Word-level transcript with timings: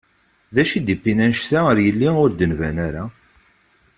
Acu 0.61 0.79
d-yiwin 0.85 1.19
anect-a 1.25 1.59
ɣer 1.65 1.77
yelli 1.85 2.09
ur 2.23 2.29
d-nban 2.31 2.77
ara? 2.87 3.03